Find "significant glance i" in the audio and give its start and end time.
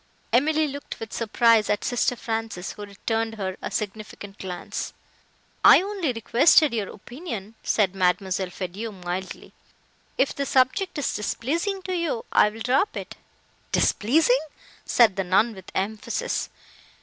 3.69-5.83